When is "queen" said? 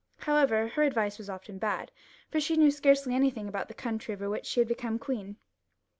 4.97-5.35